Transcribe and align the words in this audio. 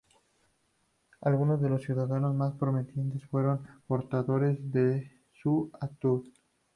Algunos 1.21 1.61
de 1.61 1.69
los 1.69 1.83
ciudadanos 1.83 2.33
más 2.33 2.53
prominentes 2.55 3.23
fueron 3.27 3.67
portadores 3.87 4.57
de 4.71 5.11
su 5.43 5.69
ataúd. 5.79 6.27